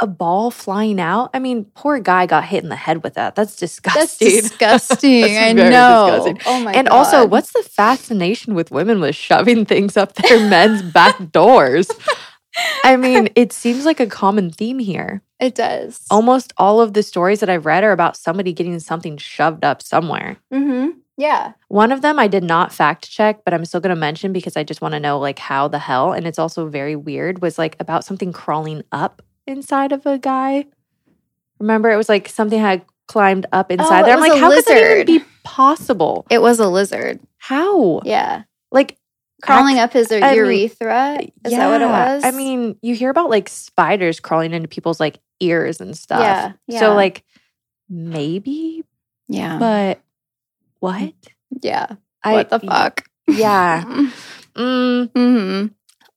A 0.00 0.06
ball 0.06 0.52
flying 0.52 1.00
out. 1.00 1.30
I 1.34 1.40
mean, 1.40 1.64
poor 1.74 1.98
guy 1.98 2.26
got 2.26 2.44
hit 2.44 2.62
in 2.62 2.68
the 2.68 2.76
head 2.76 3.02
with 3.02 3.14
that. 3.14 3.34
That's 3.34 3.56
disgusting. 3.56 4.28
That's 4.28 4.48
disgusting. 4.50 5.20
That's 5.22 5.32
I 5.32 5.54
very 5.54 5.70
know. 5.70 6.04
disgusting. 6.06 6.38
Oh 6.46 6.60
my 6.62 6.72
and 6.72 6.86
god. 6.86 6.94
also, 6.96 7.26
what's 7.26 7.52
the 7.52 7.64
fascination 7.64 8.54
with 8.54 8.70
women 8.70 9.00
with 9.00 9.16
shoving 9.16 9.64
things 9.64 9.96
up 9.96 10.12
their 10.14 10.38
men's 10.48 10.82
back 10.82 11.32
doors? 11.32 11.88
I 12.84 12.96
mean, 12.96 13.28
it 13.34 13.52
seems 13.52 13.84
like 13.84 14.00
a 14.00 14.06
common 14.06 14.50
theme 14.50 14.78
here. 14.78 15.22
it 15.40 15.54
does. 15.54 16.04
Almost 16.10 16.52
all 16.56 16.80
of 16.80 16.94
the 16.94 17.02
stories 17.02 17.40
that 17.40 17.50
I've 17.50 17.66
read 17.66 17.84
are 17.84 17.92
about 17.92 18.16
somebody 18.16 18.52
getting 18.52 18.78
something 18.80 19.16
shoved 19.16 19.64
up 19.64 19.82
somewhere. 19.82 20.36
Mm-hmm. 20.52 20.98
Yeah. 21.16 21.52
One 21.68 21.90
of 21.92 22.00
them 22.02 22.18
I 22.18 22.28
did 22.28 22.44
not 22.44 22.72
fact 22.72 23.10
check, 23.10 23.44
but 23.44 23.52
I'm 23.52 23.64
still 23.64 23.80
going 23.80 23.94
to 23.94 24.00
mention 24.00 24.32
because 24.32 24.56
I 24.56 24.62
just 24.62 24.80
want 24.80 24.92
to 24.94 25.00
know 25.00 25.18
like 25.18 25.38
how 25.40 25.66
the 25.68 25.78
hell 25.80 26.12
and 26.12 26.26
it's 26.26 26.38
also 26.38 26.68
very 26.68 26.94
weird 26.96 27.42
was 27.42 27.58
like 27.58 27.76
about 27.80 28.04
something 28.04 28.32
crawling 28.32 28.82
up 28.92 29.20
inside 29.46 29.90
of 29.92 30.06
a 30.06 30.16
guy. 30.18 30.66
Remember 31.58 31.90
it 31.90 31.96
was 31.96 32.08
like 32.08 32.28
something 32.28 32.60
had 32.60 32.84
climbed 33.08 33.46
up 33.52 33.70
inside 33.72 34.02
Oh, 34.02 34.04
there. 34.06 34.14
I'm 34.14 34.20
like 34.20 34.38
how 34.38 34.50
could 34.50 34.64
that 34.66 35.00
even 35.08 35.18
be 35.18 35.24
possible? 35.42 36.24
It 36.30 36.40
was 36.40 36.60
a 36.60 36.68
lizard. 36.68 37.18
How? 37.38 38.00
Yeah. 38.04 38.42
Like 38.70 38.96
Crawling 39.42 39.78
act- 39.78 39.90
up 39.90 39.92
his 39.92 40.10
I 40.10 40.20
mean, 40.20 40.34
urethra. 40.34 41.20
Is 41.44 41.52
that 41.52 41.68
what 41.68 41.82
it 41.82 41.86
was? 41.86 42.24
I 42.24 42.30
mean, 42.32 42.76
you 42.82 42.94
hear 42.94 43.10
about 43.10 43.30
like 43.30 43.48
spiders 43.48 44.20
crawling 44.20 44.52
into 44.52 44.68
people's 44.68 44.98
like 44.98 45.18
ears 45.40 45.80
and 45.80 45.96
stuff. 45.96 46.20
Yeah, 46.20 46.52
yeah. 46.66 46.80
So 46.80 46.94
like 46.94 47.24
maybe, 47.88 48.84
yeah. 49.28 49.58
but 49.58 50.00
what? 50.80 51.14
yeah. 51.62 51.86
I 52.24 52.32
what 52.32 52.50
the 52.50 52.60
fuck? 52.60 53.04
Yeah. 53.26 54.10
Mm, 54.58 55.10
hmm 55.14 55.66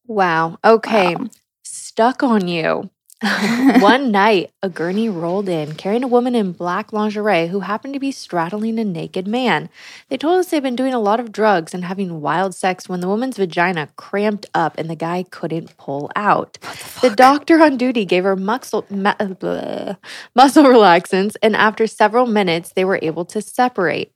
wow. 0.07 0.57
Okay. 0.63 1.15
Wow. 1.15 1.27
Stuck 1.63 2.23
on 2.23 2.47
you. 2.47 2.89
One 3.81 4.11
night, 4.11 4.51
a 4.63 4.69
gurney 4.69 5.07
rolled 5.07 5.47
in 5.47 5.75
carrying 5.75 6.03
a 6.03 6.07
woman 6.07 6.33
in 6.33 6.53
black 6.53 6.91
lingerie 6.91 7.47
who 7.49 7.59
happened 7.59 7.93
to 7.93 7.99
be 7.99 8.11
straddling 8.11 8.79
a 8.79 8.83
naked 8.83 9.27
man. 9.27 9.69
They 10.09 10.17
told 10.17 10.39
us 10.39 10.47
they'd 10.49 10.63
been 10.63 10.75
doing 10.75 10.93
a 10.93 10.99
lot 10.99 11.19
of 11.19 11.31
drugs 11.31 11.75
and 11.75 11.85
having 11.85 12.21
wild 12.21 12.55
sex 12.55 12.89
when 12.89 12.99
the 12.99 13.07
woman's 13.07 13.37
vagina 13.37 13.89
cramped 13.95 14.47
up 14.55 14.73
and 14.75 14.89
the 14.89 14.95
guy 14.95 15.23
couldn't 15.29 15.77
pull 15.77 16.09
out. 16.15 16.57
The 17.01 17.11
doctor 17.11 17.61
on 17.61 17.77
duty 17.77 18.05
gave 18.05 18.23
her 18.23 18.35
muscle, 18.35 18.87
mu- 18.89 19.11
uh, 19.19 19.25
blah, 19.25 19.95
muscle 20.33 20.63
relaxants, 20.63 21.35
and 21.43 21.55
after 21.55 21.85
several 21.85 22.25
minutes, 22.25 22.73
they 22.73 22.85
were 22.85 22.99
able 23.03 23.25
to 23.25 23.41
separate. 23.41 24.11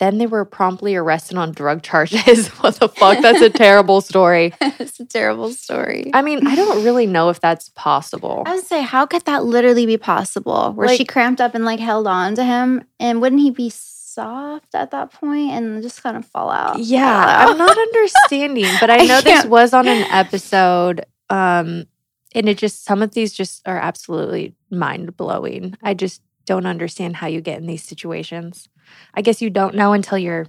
Then 0.00 0.18
they 0.18 0.26
were 0.26 0.44
promptly 0.44 0.96
arrested 0.96 1.36
on 1.36 1.52
drug 1.52 1.82
charges. 1.82 2.48
what 2.60 2.74
the 2.76 2.88
fuck? 2.88 3.22
That's 3.22 3.40
a 3.40 3.50
terrible 3.50 4.00
story. 4.00 4.52
it's 4.60 4.98
a 4.98 5.04
terrible 5.04 5.50
story. 5.50 6.10
I 6.12 6.22
mean, 6.22 6.46
I 6.46 6.56
don't 6.56 6.84
really 6.84 7.06
know 7.06 7.28
if 7.30 7.40
that's 7.40 7.68
possible. 7.70 8.42
I 8.44 8.56
would 8.56 8.64
say, 8.64 8.82
how 8.82 9.06
could 9.06 9.24
that 9.26 9.44
literally 9.44 9.86
be 9.86 9.96
possible? 9.96 10.72
Where 10.72 10.88
she 10.96 11.04
cramped 11.04 11.40
up 11.40 11.54
and 11.54 11.64
like 11.64 11.78
held 11.78 12.08
on 12.08 12.34
to 12.34 12.44
him, 12.44 12.84
and 12.98 13.20
wouldn't 13.20 13.40
he 13.40 13.52
be 13.52 13.70
soft 13.70 14.74
at 14.74 14.90
that 14.90 15.12
point 15.12 15.50
and 15.52 15.82
just 15.82 16.02
kind 16.02 16.16
of 16.16 16.24
fall 16.26 16.50
out? 16.50 16.80
Yeah, 16.80 17.46
I'm 17.48 17.58
not 17.58 17.78
understanding, 17.94 18.66
but 18.80 18.90
I 18.90 19.04
I 19.04 19.06
know 19.06 19.20
this 19.20 19.44
was 19.44 19.72
on 19.74 19.86
an 19.86 20.04
episode. 20.10 21.04
Um, 21.30 21.86
and 22.34 22.48
it 22.48 22.58
just 22.58 22.84
some 22.84 23.02
of 23.02 23.12
these 23.12 23.32
just 23.32 23.66
are 23.66 23.78
absolutely 23.78 24.54
mind 24.70 25.16
blowing. 25.16 25.76
I 25.82 25.94
just 25.94 26.20
don't 26.46 26.66
understand 26.66 27.16
how 27.16 27.26
you 27.26 27.40
get 27.40 27.58
in 27.58 27.66
these 27.66 27.82
situations. 27.84 28.68
I 29.14 29.22
guess 29.22 29.40
you 29.42 29.50
don't 29.50 29.74
know 29.74 29.92
until 29.92 30.18
you're 30.18 30.46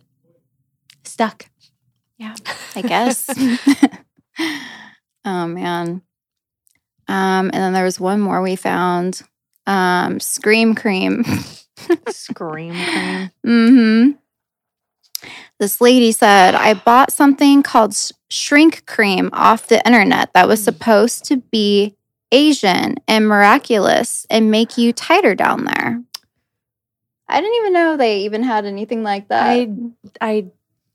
stuck. 1.03 1.45
Yeah, 2.17 2.35
I 2.75 2.81
guess. 2.81 3.29
oh 5.25 5.47
man. 5.47 6.01
Um, 7.07 7.51
and 7.53 7.53
then 7.53 7.73
there 7.73 7.83
was 7.83 7.99
one 7.99 8.19
more 8.19 8.41
we 8.41 8.55
found. 8.55 9.21
Um, 9.67 10.19
Scream 10.19 10.75
Cream. 10.75 11.23
Scream 12.09 12.73
cream. 12.85 13.31
hmm 13.45 14.11
This 15.59 15.81
lady 15.81 16.11
said, 16.11 16.55
I 16.55 16.73
bought 16.73 17.11
something 17.11 17.63
called 17.63 17.91
s- 17.91 18.11
shrink 18.29 18.85
cream 18.85 19.29
off 19.33 19.67
the 19.67 19.85
internet 19.85 20.33
that 20.33 20.47
was 20.47 20.61
Mm. 20.61 20.65
supposed 20.65 21.25
to 21.25 21.37
be 21.37 21.95
Asian 22.31 22.95
and 23.07 23.27
miraculous 23.27 24.25
and 24.29 24.51
make 24.51 24.77
you 24.77 24.93
tighter 24.93 25.35
down 25.35 25.65
there. 25.65 26.01
I 27.27 27.41
didn't 27.41 27.55
even 27.55 27.73
know 27.73 27.97
they 27.97 28.21
even 28.21 28.43
had 28.43 28.65
anything 28.65 29.03
like 29.03 29.29
that. 29.29 29.45
I 29.45 29.69
I 30.21 30.45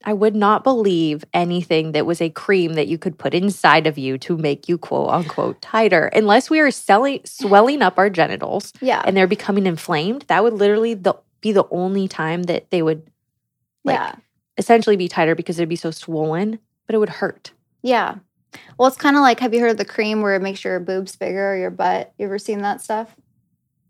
I 0.04 0.14
would 0.14 0.34
not 0.34 0.64
believe 0.64 1.24
anything 1.34 1.92
that 1.92 2.06
was 2.06 2.22
a 2.22 2.30
cream 2.30 2.74
that 2.74 2.88
you 2.88 2.96
could 2.96 3.18
put 3.18 3.34
inside 3.34 3.86
of 3.86 3.98
you 3.98 4.16
to 4.18 4.36
make 4.36 4.68
you 4.68 4.78
quote 4.78 5.10
unquote 5.10 5.60
tighter, 5.60 6.06
unless 6.06 6.48
we 6.48 6.60
are 6.60 6.70
selling 6.70 7.20
swelling 7.24 7.82
up 7.82 7.98
our 7.98 8.08
genitals 8.08 8.72
yeah. 8.80 9.02
and 9.04 9.16
they're 9.16 9.26
becoming 9.26 9.66
inflamed. 9.66 10.22
That 10.28 10.42
would 10.42 10.54
literally 10.54 10.94
the, 10.94 11.14
be 11.40 11.52
the 11.52 11.68
only 11.70 12.08
time 12.08 12.44
that 12.44 12.70
they 12.70 12.80
would 12.80 13.10
like 13.84 13.98
yeah. 13.98 14.14
essentially 14.56 14.96
be 14.96 15.08
tighter 15.08 15.34
because 15.34 15.58
it'd 15.58 15.68
be 15.68 15.76
so 15.76 15.90
swollen, 15.90 16.58
but 16.86 16.94
it 16.94 16.98
would 16.98 17.08
hurt. 17.08 17.52
Yeah. 17.82 18.16
Well, 18.78 18.88
it's 18.88 18.96
kind 18.96 19.16
of 19.16 19.22
like 19.22 19.40
have 19.40 19.54
you 19.54 19.60
heard 19.60 19.72
of 19.72 19.76
the 19.76 19.84
cream 19.84 20.22
where 20.22 20.34
it 20.34 20.42
makes 20.42 20.64
your 20.64 20.80
boobs 20.80 21.16
bigger 21.16 21.52
or 21.52 21.56
your 21.56 21.70
butt? 21.70 22.12
You 22.18 22.26
ever 22.26 22.38
seen 22.38 22.62
that 22.62 22.80
stuff? 22.80 23.14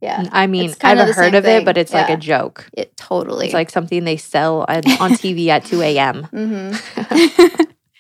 Yeah. 0.00 0.28
I 0.32 0.46
mean, 0.46 0.74
I've 0.82 1.06
the 1.06 1.12
heard 1.12 1.34
of 1.34 1.44
it, 1.44 1.64
but 1.64 1.76
it's 1.76 1.92
like 1.92 2.08
a 2.08 2.16
joke. 2.16 2.68
It 2.72 2.96
totally. 2.96 3.46
It's 3.46 3.54
like 3.54 3.70
something 3.70 4.04
they 4.04 4.16
sell 4.16 4.64
on, 4.66 4.78
on 4.98 5.10
TV 5.12 5.48
at 5.48 5.64
2 5.66 5.82
a.m. 5.82 6.24
hmm 6.30 6.72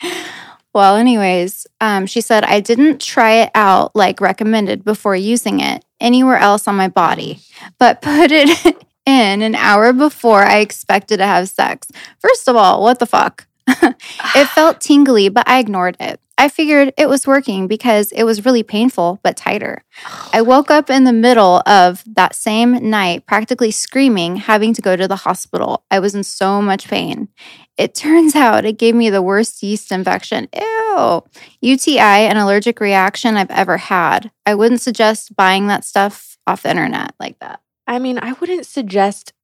well, 0.74 0.96
anyways, 0.96 1.66
um, 1.80 2.06
she 2.06 2.22
said 2.22 2.44
I 2.44 2.60
didn't 2.60 3.02
try 3.02 3.42
it 3.42 3.50
out 3.54 3.94
like 3.94 4.20
recommended 4.20 4.82
before 4.82 5.14
using 5.14 5.60
it 5.60 5.84
anywhere 6.00 6.38
else 6.38 6.66
on 6.66 6.74
my 6.74 6.88
body, 6.88 7.40
but 7.78 8.00
put 8.00 8.30
it 8.32 8.76
in 9.06 9.42
an 9.42 9.54
hour 9.54 9.92
before 9.92 10.42
I 10.42 10.58
expected 10.58 11.18
to 11.18 11.26
have 11.26 11.50
sex. 11.50 11.88
First 12.18 12.48
of 12.48 12.56
all, 12.56 12.82
what 12.82 12.98
the 12.98 13.06
fuck? 13.06 13.46
it 13.68 14.48
felt 14.48 14.80
tingly, 14.80 15.28
but 15.28 15.46
I 15.46 15.58
ignored 15.58 15.96
it. 16.00 16.18
I 16.40 16.48
figured 16.48 16.94
it 16.96 17.06
was 17.06 17.26
working 17.26 17.66
because 17.66 18.12
it 18.12 18.22
was 18.22 18.46
really 18.46 18.62
painful, 18.62 19.20
but 19.22 19.36
tighter. 19.36 19.84
I 20.32 20.40
woke 20.52 20.70
up 20.70 20.88
in 20.88 21.04
the 21.04 21.12
middle 21.12 21.62
of 21.66 22.02
that 22.14 22.34
same 22.34 22.88
night, 22.88 23.26
practically 23.26 23.70
screaming, 23.70 24.36
having 24.36 24.72
to 24.72 24.80
go 24.80 24.96
to 24.96 25.06
the 25.06 25.16
hospital. 25.16 25.84
I 25.90 25.98
was 25.98 26.14
in 26.14 26.24
so 26.24 26.62
much 26.62 26.88
pain. 26.88 27.28
It 27.76 27.94
turns 28.06 28.34
out 28.34 28.64
it 28.64 28.78
gave 28.78 28.94
me 28.94 29.10
the 29.10 29.20
worst 29.20 29.62
yeast 29.62 29.92
infection. 29.92 30.48
Ew. 30.56 31.22
UTI, 31.60 31.98
an 31.98 32.38
allergic 32.38 32.80
reaction 32.80 33.36
I've 33.36 33.50
ever 33.50 33.76
had. 33.76 34.30
I 34.46 34.54
wouldn't 34.54 34.80
suggest 34.80 35.36
buying 35.36 35.66
that 35.66 35.84
stuff 35.84 36.38
off 36.46 36.62
the 36.62 36.70
internet 36.70 37.14
like 37.20 37.38
that. 37.40 37.60
I 37.86 37.98
mean, 37.98 38.18
I 38.18 38.32
wouldn't 38.32 38.64
suggest 38.64 39.34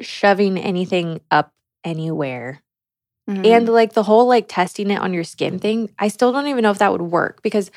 shoving 0.00 0.56
anything 0.56 1.20
up 1.30 1.52
anywhere. 1.84 2.62
Mhm. 3.28 3.46
And 3.46 3.68
like 3.68 3.92
the 3.92 4.02
whole 4.02 4.26
like 4.26 4.46
testing 4.48 4.90
it 4.90 5.00
on 5.00 5.12
your 5.14 5.24
skin 5.24 5.58
thing, 5.58 5.90
I 5.98 6.08
still 6.08 6.32
don't 6.32 6.46
even 6.48 6.62
know 6.62 6.70
if 6.70 6.78
that 6.78 6.92
would 6.92 7.02
work 7.02 7.40
because 7.42 7.70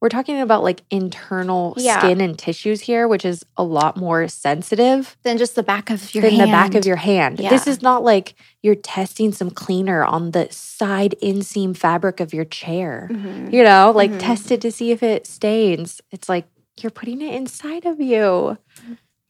we're 0.00 0.08
talking 0.08 0.40
about 0.40 0.62
like 0.64 0.82
internal 0.90 1.74
Yeah. 1.76 1.98
skin 2.00 2.20
and 2.20 2.36
tissues 2.38 2.80
here, 2.80 3.06
which 3.06 3.24
is 3.24 3.44
a 3.56 3.62
lot 3.62 3.96
more 3.96 4.26
sensitive 4.28 5.16
than 5.22 5.38
just 5.38 5.54
the 5.54 5.62
back 5.62 5.90
of 5.90 6.12
your 6.14 6.22
than 6.22 6.32
hand. 6.34 6.48
the 6.48 6.52
back 6.52 6.74
of 6.74 6.84
your 6.86 6.96
hand. 6.96 7.38
This 7.38 7.66
is 7.68 7.82
not 7.82 8.02
like 8.02 8.34
you're 8.62 8.74
testing 8.74 9.30
some 9.32 9.50
cleaner 9.50 10.04
on 10.04 10.32
the 10.32 10.48
side 10.50 11.14
inseam 11.22 11.76
fabric 11.76 12.18
of 12.18 12.34
your 12.34 12.44
chair. 12.44 13.08
Mhm. 13.12 13.52
You 13.52 13.62
know, 13.62 13.92
like 13.94 14.10
Mhm. 14.10 14.18
test 14.18 14.50
it 14.50 14.60
to 14.62 14.72
see 14.72 14.90
if 14.90 15.02
it 15.04 15.26
stains. 15.26 16.00
It's 16.10 16.28
like 16.28 16.46
you're 16.80 16.90
putting 16.90 17.20
it 17.22 17.34
inside 17.34 17.86
of 17.86 18.00
you. 18.00 18.56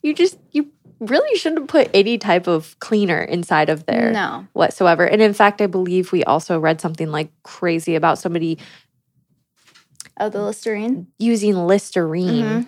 You 0.02 0.14
just 0.14 0.38
you 0.52 0.68
really 1.08 1.36
shouldn't 1.38 1.68
put 1.68 1.90
any 1.92 2.16
type 2.18 2.46
of 2.46 2.78
cleaner 2.80 3.20
inside 3.20 3.68
of 3.68 3.86
there 3.86 4.12
No. 4.12 4.46
whatsoever. 4.52 5.04
And 5.04 5.20
in 5.20 5.34
fact, 5.34 5.60
I 5.60 5.66
believe 5.66 6.12
we 6.12 6.22
also 6.24 6.58
read 6.60 6.80
something 6.80 7.10
like 7.10 7.30
crazy 7.42 7.94
about 7.96 8.18
somebody 8.18 8.58
Oh, 10.20 10.28
the 10.28 10.42
Listerine. 10.42 11.08
using 11.18 11.66
Listerine 11.66 12.66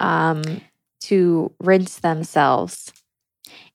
Mhm. 0.00 0.04
um, 0.04 0.60
to 1.02 1.52
rinse 1.60 1.96
themselves. 1.98 2.92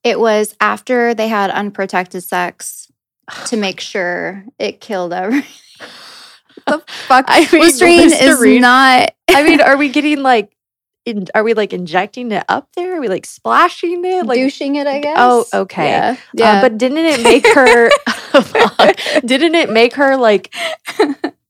It 0.03 0.19
was 0.19 0.55
after 0.59 1.13
they 1.13 1.27
had 1.27 1.49
unprotected 1.49 2.23
sex 2.23 2.91
to 3.45 3.57
make 3.57 3.79
sure 3.79 4.45
it 4.59 4.81
killed 4.81 5.13
everything. 5.13 5.49
the 6.67 6.81
fuck? 7.07 7.25
I 7.27 7.41
mean, 7.51 7.61
Listerine, 7.61 8.09
Listerine. 8.09 8.57
is 8.57 8.61
not. 8.61 9.13
I 9.29 9.43
mean, 9.43 9.61
are 9.61 9.77
we 9.77 9.89
getting 9.89 10.21
like, 10.21 10.51
in, 11.09 11.25
are 11.35 11.43
we 11.43 11.53
like 11.53 11.73
injecting 11.73 12.31
it 12.31 12.43
up 12.47 12.69
there? 12.75 12.97
Are 12.97 13.01
we 13.01 13.07
like 13.07 13.25
splashing 13.25 14.03
it? 14.05 14.25
Like, 14.25 14.37
douching 14.39 14.75
it, 14.75 14.87
I 14.87 14.99
guess. 14.99 15.17
Oh, 15.19 15.45
okay. 15.53 15.89
Yeah. 15.89 16.11
Uh, 16.11 16.21
yeah. 16.33 16.61
but 16.61 16.77
didn't 16.77 16.97
it 16.99 17.23
make 17.23 17.45
her? 17.47 17.89
didn't 19.25 19.55
it 19.55 19.69
make 19.69 19.93
her 19.95 20.15
like, 20.17 20.53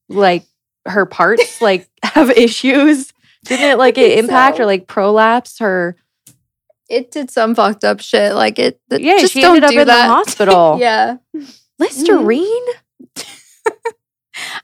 like 0.08 0.46
her 0.86 1.06
parts 1.06 1.62
like 1.62 1.90
have 2.04 2.30
issues? 2.32 3.14
Didn't 3.46 3.70
it 3.70 3.78
like 3.78 3.98
it 3.98 4.18
impact 4.20 4.58
so. 4.58 4.64
or 4.64 4.66
like 4.66 4.88
prolapse 4.88 5.60
her? 5.60 5.96
it 6.90 7.12
did 7.12 7.30
some 7.30 7.54
fucked 7.54 7.84
up 7.84 8.02
shit. 8.02 8.34
Like 8.34 8.58
it. 8.58 8.80
th- 8.90 9.02
Yeah, 9.02 9.20
just 9.20 9.34
she 9.34 9.42
don't 9.42 9.58
ended 9.58 9.70
up 9.70 9.72
in 9.76 9.88
that. 9.88 10.08
the 10.08 10.14
hospital. 10.14 10.78
yeah, 10.80 11.18
Listerine? 11.78 12.66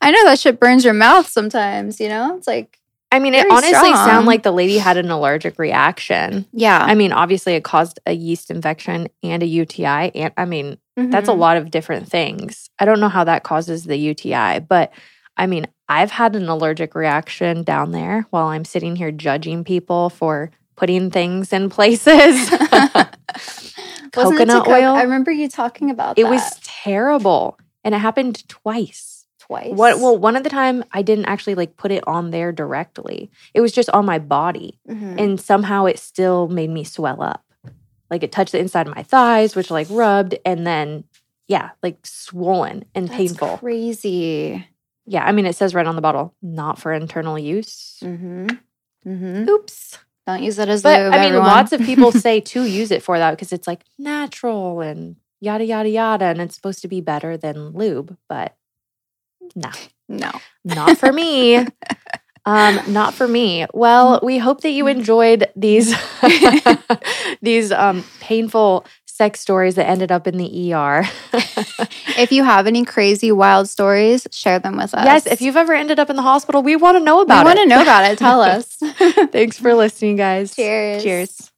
I 0.02 0.12
know 0.12 0.24
that 0.26 0.40
shit 0.40 0.60
burns 0.60 0.84
your 0.84 0.94
mouth 0.94 1.28
sometimes. 1.28 2.00
You 2.00 2.10
know, 2.10 2.36
it's 2.38 2.48
like 2.48 2.80
I 3.16 3.20
mean, 3.20 3.34
it 3.34 3.48
honestly 3.50 3.70
strong. 3.72 3.96
sounded 3.96 4.28
like 4.28 4.44
the 4.44 4.52
lady 4.52 4.78
had 4.78 4.98
an 4.98 5.10
allergic 5.10 5.58
reaction. 5.58 6.46
yeah. 6.52 6.80
I 6.80 6.96
mean, 6.96 7.12
obviously, 7.12 7.54
it 7.56 7.64
caused 7.64 8.00
a 8.06 8.14
yeast 8.14 8.52
infection 8.52 9.08
and 9.24 9.42
a 9.42 9.46
UTI. 9.46 10.12
And 10.16 10.34
I 10.38 10.46
mean, 10.46 10.78
that's 10.98 11.30
a 11.30 11.34
Mhm. 11.34 11.38
lot 11.40 11.58
of 11.58 11.72
different 11.72 12.10
things. 12.10 12.70
I 12.80 12.86
don't 12.86 13.00
know 13.00 13.10
how 13.10 13.24
that 13.26 13.44
causes 13.44 13.84
the 13.86 13.98
UTI, 13.98 14.60
but 14.60 14.92
I 15.38 15.48
mean, 15.48 15.68
I've 15.90 16.12
had 16.12 16.36
an 16.36 16.48
allergic 16.50 16.96
reaction 16.96 17.64
down 17.64 17.92
there 17.92 18.26
while 18.32 18.48
I'm 18.48 18.66
sitting 18.66 18.96
here 18.96 19.12
judging 19.12 19.64
people 19.64 20.10
for 20.10 20.52
putting 20.76 21.10
things 21.12 21.54
in 21.54 21.70
places. 21.70 22.50
Wasn't 24.16 24.40
it 24.40 24.46
to 24.46 24.52
Coconut 24.52 24.66
co- 24.66 24.74
oil. 24.74 24.94
I 24.96 25.04
remember 25.04 25.32
you 25.32 25.48
talking 25.50 25.90
about 25.90 26.18
it 26.18 26.24
that 26.24 26.30
was 26.30 26.60
terrible. 26.64 27.58
And 27.84 27.94
it 27.94 28.00
happened 28.00 28.48
twice. 28.48 29.15
Twice. 29.48 29.72
What 29.74 30.00
well, 30.00 30.18
one 30.18 30.36
of 30.36 30.44
the 30.44 30.50
time 30.50 30.84
I 30.92 31.02
didn't 31.02 31.26
actually 31.26 31.56
like 31.56 31.78
put 31.78 31.92
it 31.92 32.04
on 32.08 32.32
there 32.32 32.52
directly. 32.52 33.30
It 33.54 33.62
was 33.62 33.72
just 33.72 33.90
on 33.92 34.06
my 34.06 34.20
body. 34.20 34.80
Mhm. 34.90 35.20
And 35.20 35.40
somehow 35.42 35.86
it 35.86 36.00
still 36.00 36.48
made 36.48 36.70
me 36.70 36.84
swell 36.84 37.22
up. 37.22 37.44
Like 38.10 38.24
it 38.24 38.32
touched 38.32 38.52
the 38.52 38.60
inside 38.60 38.88
of 38.88 38.96
my 38.96 39.04
thighs, 39.04 39.56
which 39.56 39.72
like 39.72 39.88
rubbed, 39.90 40.36
and 40.46 40.66
then 40.66 41.04
yeah, 41.48 41.72
like 41.84 41.98
swollen 42.04 42.86
and 42.96 43.08
That's 43.08 43.18
painful. 43.18 43.58
Crazy. 43.58 44.66
Yeah, 45.08 45.24
I 45.24 45.32
mean, 45.32 45.46
it 45.46 45.56
says 45.56 45.76
right 45.76 45.86
on 45.86 45.96
the 45.96 46.02
bottle, 46.02 46.34
not 46.42 46.80
for 46.80 46.92
internal 46.92 47.38
use. 47.38 48.00
Mm-hmm. 48.04 48.48
Mm-hmm. 49.08 49.50
Oops. 49.50 50.00
Don't 50.26 50.42
use 50.42 50.58
it 50.58 50.68
as 50.70 50.82
But 50.82 51.00
lube. 51.00 51.14
I 51.14 51.18
mean, 51.18 51.26
everyone. 51.28 51.48
lots 51.48 51.72
of 51.72 51.82
people 51.82 52.12
say 52.26 52.40
to 52.42 52.64
use 52.64 52.90
it 52.90 53.04
for 53.04 53.20
that 53.20 53.32
because 53.32 53.54
it's 53.54 53.68
like 53.68 53.84
natural 54.00 54.82
and 54.82 55.18
yada, 55.40 55.64
yada, 55.64 55.90
yada. 55.90 56.26
And 56.26 56.42
it's 56.42 56.56
supposed 56.56 56.82
to 56.82 56.88
be 56.88 57.02
better 57.02 57.38
than 57.38 57.70
lube, 57.74 58.18
but 58.28 58.56
no, 59.56 59.72
no. 60.08 60.32
not 60.64 60.98
for 60.98 61.12
me. 61.12 61.66
Um, 62.48 62.80
not 62.94 63.16
for 63.16 63.28
me. 63.28 63.66
Well, 63.74 64.20
we 64.22 64.38
hope 64.38 64.62
that 64.62 64.70
you 64.70 64.86
enjoyed 64.86 65.48
these 65.56 65.96
these 67.42 67.72
um 67.72 68.04
painful 68.20 68.86
sex 69.08 69.40
stories 69.40 69.74
that 69.76 69.88
ended 69.90 70.12
up 70.12 70.28
in 70.28 70.38
the 70.38 70.72
ER. 70.74 71.04
If 72.18 72.32
you 72.32 72.44
have 72.44 72.68
any 72.68 72.86
crazy 72.86 73.32
wild 73.32 73.68
stories, 73.68 74.28
share 74.32 74.60
them 74.60 74.78
with 74.78 74.94
us. 74.94 75.06
yes, 75.06 75.26
if 75.26 75.42
you've 75.42 75.58
ever 75.58 75.74
ended 75.74 75.98
up 75.98 76.12
in 76.12 76.16
the 76.16 76.22
hospital, 76.22 76.62
we 76.62 76.76
want 76.76 76.98
to 76.98 77.04
know 77.04 77.20
about 77.22 77.42
it. 77.42 77.50
we 77.50 77.56
want 77.56 77.60
to 77.60 77.66
know 77.66 77.82
about 77.82 78.12
it, 78.12 78.20
tell 78.20 78.42
us. 78.42 78.78
Thanks 79.32 79.58
for 79.58 79.74
listening, 79.74 80.16
guys. 80.16 80.56
Cheers. 80.56 81.02
Cheers. 81.02 81.52